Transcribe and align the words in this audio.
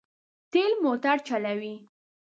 تېل 0.51 0.71
موټر 0.85 1.17
چلوي. 1.27 1.75